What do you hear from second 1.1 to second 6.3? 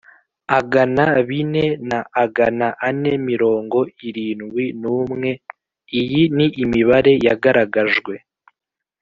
bine na agana ane mirongo irindwi n umwe Iyi